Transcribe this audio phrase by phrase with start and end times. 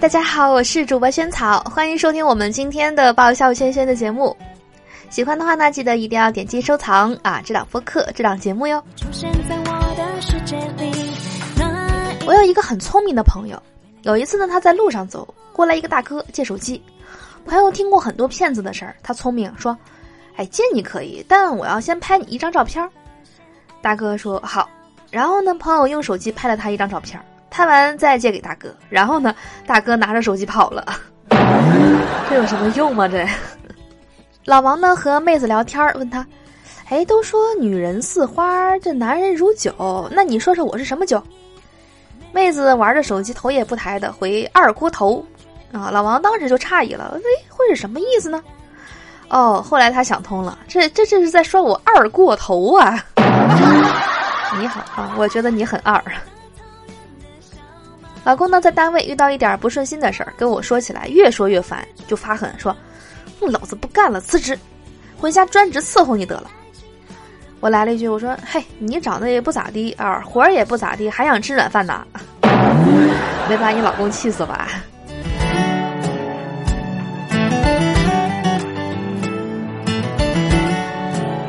[0.00, 4.36] 大家好，我是主播萱草，欢迎收听我们今天的爆笑萱萱的节目。
[5.10, 8.80] 喜欢的话呢，记得一定要点击收藏啊，这档播客，这档节目哟。
[12.24, 13.60] 我有一个很聪明的朋友，
[14.02, 16.80] 有一次呢，他在路上走过来一个大哥借手机，
[17.44, 19.76] 朋友听过很多骗子的事儿，他聪明说
[20.36, 22.88] ：“哎，借你可以，但我要先拍你一张照片。”
[23.82, 24.70] 大哥说好，
[25.10, 27.20] 然后呢，朋友用手机拍了他一张照片。
[27.58, 29.34] 看完再借给大哥，然后呢，
[29.66, 30.86] 大哥拿着手机跑了，
[32.30, 33.08] 这有什么用吗？
[33.08, 33.26] 这
[34.44, 36.24] 老王呢和妹子聊天问他，
[36.88, 41.20] 哎，都说女人似花，这男人如酒，那你说说我是什么酒？
[42.30, 45.20] 妹子玩着手机，头也不抬的回二锅头，
[45.72, 48.40] 啊，老王当时就诧异了，哎，会是什么意思呢？
[49.30, 53.04] 哦，后来他想通了，这这这是在说我二过头啊！
[54.60, 56.00] 你好啊，我觉得你很二。
[58.24, 62.76] 老公呢，在单位遇到一点不顺心的事儿，跟我说起来，越说越烦，就发狠说
[63.40, 64.58] ：“老子不干了，辞职，
[65.16, 66.50] 回家专职伺候你得了。”
[67.60, 72.06] 我来了一句：“我说，嘿，你长得也不咋地啊，活儿也不咋地，还想吃软饭呢？
[73.48, 74.68] 没把你老公气死吧？”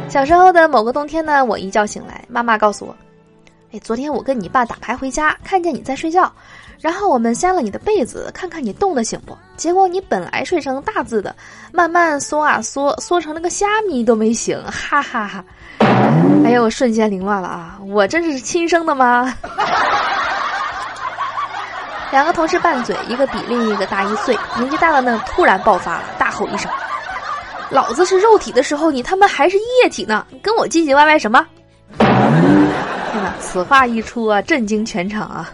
[0.08, 2.96] 小时候的某个冬天呢，我一觉醒来，妈妈告诉我
[3.72, 6.32] ：“哎，昨天我跟你爸打牌回家，看见你在睡觉。”
[6.82, 9.38] 然后我们掀了你的被子，看看你冻得醒不？
[9.58, 11.36] 结果你本来睡成大字的，
[11.74, 15.44] 慢慢缩啊缩，缩成了个虾米都没醒，哈哈哈！
[16.46, 17.78] 哎呦，瞬间凌乱了啊！
[17.86, 19.36] 我这是亲生的吗？
[22.12, 26.72] 两个同事拌嘴，一个比另一个大一岁，年纪大的呢突然爆发了，大吼一声
[27.70, 30.26] ：“老子是肉体的时候，你他妈还是液体呢！
[30.42, 31.46] 跟我唧唧歪歪什么？”
[33.20, 33.36] 天哪！
[33.42, 35.52] 此话一出啊，震惊全场啊！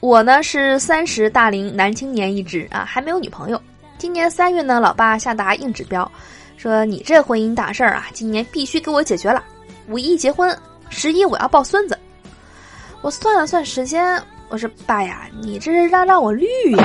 [0.00, 3.60] 我呢是三十大龄男青年一只啊，还没有女朋友。
[3.98, 6.10] 今年三月呢，老爸下达硬指标，
[6.56, 9.44] 说你这婚姻大事儿啊，今年必须给我解决了。
[9.88, 10.56] 五一结婚，
[10.88, 11.98] 十一我要抱孙子。
[13.02, 16.46] 我算了算时间，我说爸呀，你这是让让我绿
[16.76, 16.84] 呀。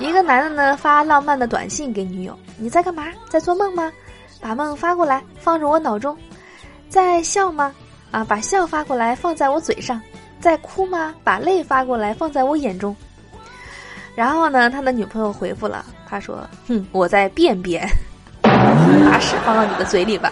[0.00, 3.04] 一个男的呢发浪漫的短信给女友：“你在干嘛？
[3.28, 3.92] 在做梦吗？
[4.42, 6.14] 把梦发过来，放入我脑中。
[6.90, 7.72] 在笑吗？”
[8.12, 9.98] 啊，把笑发过来放在我嘴上，
[10.38, 11.14] 在哭吗？
[11.24, 12.94] 把泪发过来放在我眼中。
[14.14, 17.88] 然后呢，他的女朋友回复了，他说：“哼，我在便便，
[18.42, 20.30] 把屎放到你的嘴里吧。”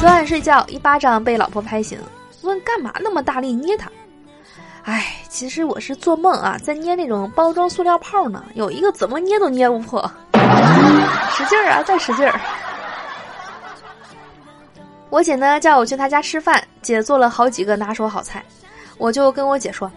[0.00, 1.96] 昨晚睡觉，一巴掌被老婆拍醒，
[2.42, 3.88] 问干嘛那么大力捏他？
[4.86, 10.00] 哎，其实我是做梦啊，在捏那种包装塑料泡呢，有一个怎么捏都捏不破。
[10.32, 12.40] 使劲儿啊，再使劲儿！
[15.10, 18.44] 我姐呢叫我去她家吃饭，姐做了好几个拿手好菜，
[18.96, 19.90] 我就跟我姐说：“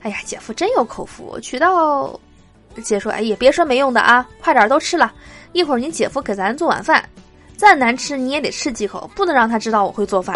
[0.00, 2.18] 哎呀，姐夫真有口福，娶到……”
[2.82, 5.12] 姐说：“哎呀，别说没用的啊，快点都吃了，
[5.52, 7.04] 一会儿你姐夫给咱做晚饭，
[7.58, 10.34] 再难吃你也得吃几口，不能让他知道我会做饭。”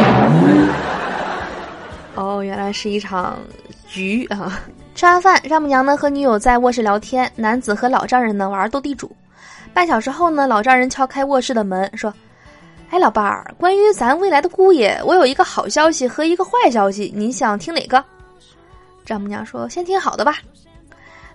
[2.72, 3.38] 是一场
[3.86, 4.60] 局啊！
[4.94, 9.10] 吃完饭，丈母娘呢和女友在卧室聊天，男子和老丈人呢玩斗地主。
[9.72, 12.12] 半小时后呢，老丈人敲开卧室的门，说
[12.90, 18.04] ：“哎，老伴儿，关于咱未来的姑爷，我有一个好消息和一个坏消息，您想听哪个？”
[19.06, 20.38] 丈母娘说：“先听好的吧。”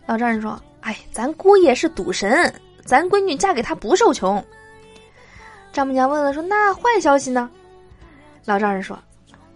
[0.06, 4.44] 老丈人说：“哎，咱姑爷是赌神，咱闺女嫁给他不受穷。”
[5.72, 7.50] 丈母娘问了说：“那坏消息呢？”
[8.44, 9.00] 老丈人说：“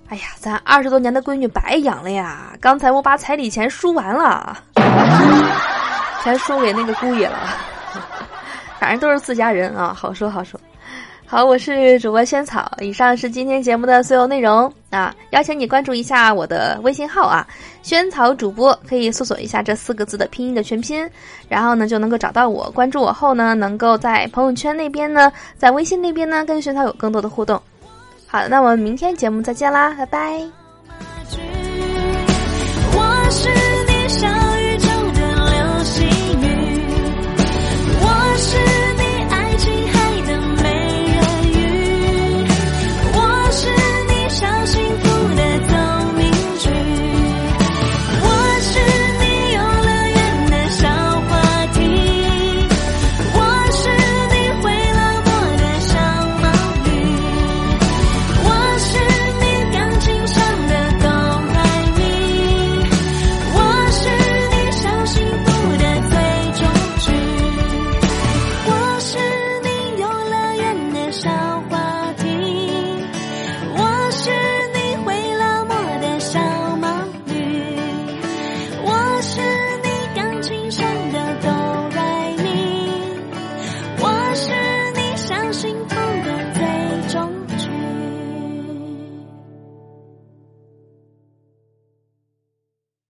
[0.09, 2.53] 哎呀，咱二十多年的闺女白养了呀！
[2.61, 4.57] 刚才我把彩礼钱输完了，
[6.23, 7.37] 全输给那个姑爷了。”
[8.79, 10.57] 反正都是自家人啊，好说好说。
[11.25, 12.71] 好，我是主播萱草。
[12.79, 17.45] 以上是今天节目的所有内容啊，邀请你关注一下我的微信号啊，
[17.81, 21.05] 萱草主播，可以搜索一下这四个字的拼音的全拼，
[21.49, 22.71] 然后呢就能够找到我。
[22.71, 27.61] 关注我后呢，能够在朋友圈那边呢，在微信那边呢，跟萱草有更多的互动。
[28.37, 30.66] 好，那我们明天节目再见啦，拜拜。